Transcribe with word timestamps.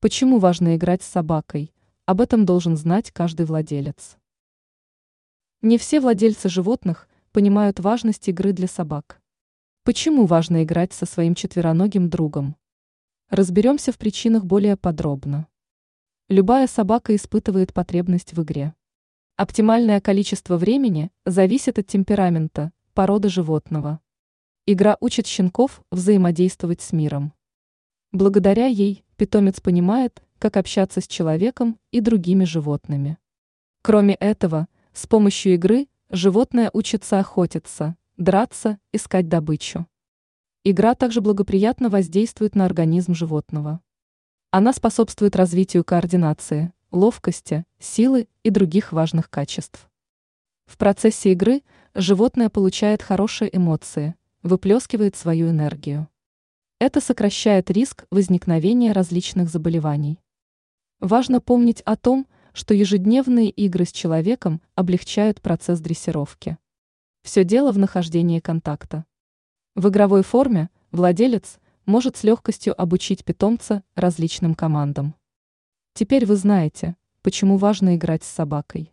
Почему 0.00 0.38
важно 0.38 0.76
играть 0.76 1.02
с 1.02 1.08
собакой? 1.08 1.74
Об 2.06 2.20
этом 2.20 2.46
должен 2.46 2.76
знать 2.76 3.10
каждый 3.10 3.46
владелец. 3.46 4.16
Не 5.60 5.76
все 5.76 5.98
владельцы 5.98 6.48
животных 6.48 7.08
понимают 7.32 7.80
важность 7.80 8.28
игры 8.28 8.52
для 8.52 8.68
собак. 8.68 9.20
Почему 9.82 10.26
важно 10.26 10.62
играть 10.62 10.92
со 10.92 11.04
своим 11.04 11.34
четвероногим 11.34 12.08
другом? 12.08 12.54
Разберемся 13.28 13.90
в 13.90 13.98
причинах 13.98 14.44
более 14.44 14.76
подробно. 14.76 15.48
Любая 16.28 16.68
собака 16.68 17.16
испытывает 17.16 17.74
потребность 17.74 18.34
в 18.34 18.42
игре. 18.44 18.74
Оптимальное 19.34 20.00
количество 20.00 20.56
времени 20.58 21.10
зависит 21.26 21.76
от 21.80 21.88
темперамента, 21.88 22.70
породы 22.94 23.30
животного. 23.30 23.98
Игра 24.64 24.96
учит 25.00 25.26
щенков 25.26 25.82
взаимодействовать 25.90 26.82
с 26.82 26.92
миром. 26.92 27.32
Благодаря 28.12 28.66
ей 28.66 29.04
питомец 29.18 29.60
понимает, 29.60 30.22
как 30.38 30.56
общаться 30.56 31.02
с 31.02 31.06
человеком 31.06 31.78
и 31.90 32.00
другими 32.00 32.44
животными. 32.44 33.18
Кроме 33.82 34.14
этого, 34.14 34.68
с 34.94 35.06
помощью 35.06 35.54
игры 35.54 35.88
животное 36.08 36.70
учится 36.72 37.18
охотиться, 37.18 37.96
драться, 38.16 38.78
искать 38.92 39.28
добычу. 39.28 39.86
Игра 40.64 40.94
также 40.94 41.20
благоприятно 41.20 41.90
воздействует 41.90 42.54
на 42.54 42.64
организм 42.64 43.14
животного. 43.14 43.80
Она 44.50 44.72
способствует 44.72 45.36
развитию 45.36 45.84
координации, 45.84 46.72
ловкости, 46.90 47.64
силы 47.78 48.28
и 48.44 48.50
других 48.50 48.92
важных 48.92 49.28
качеств. 49.30 49.90
В 50.66 50.78
процессе 50.78 51.32
игры 51.32 51.62
животное 51.94 52.48
получает 52.50 53.02
хорошие 53.02 53.54
эмоции, 53.54 54.14
выплескивает 54.42 55.16
свою 55.16 55.50
энергию. 55.50 56.08
Это 56.80 57.00
сокращает 57.00 57.72
риск 57.72 58.06
возникновения 58.12 58.92
различных 58.92 59.48
заболеваний. 59.48 60.20
Важно 61.00 61.40
помнить 61.40 61.80
о 61.80 61.96
том, 61.96 62.28
что 62.52 62.72
ежедневные 62.72 63.50
игры 63.50 63.84
с 63.84 63.90
человеком 63.90 64.62
облегчают 64.76 65.40
процесс 65.42 65.80
дрессировки. 65.80 66.56
Все 67.22 67.42
дело 67.42 67.72
в 67.72 67.78
нахождении 67.78 68.38
контакта. 68.38 69.06
В 69.74 69.88
игровой 69.88 70.22
форме 70.22 70.70
владелец 70.92 71.58
может 71.84 72.16
с 72.16 72.22
легкостью 72.22 72.80
обучить 72.80 73.24
питомца 73.24 73.82
различным 73.96 74.54
командам. 74.54 75.16
Теперь 75.94 76.26
вы 76.26 76.36
знаете, 76.36 76.94
почему 77.22 77.56
важно 77.56 77.96
играть 77.96 78.22
с 78.22 78.28
собакой. 78.28 78.92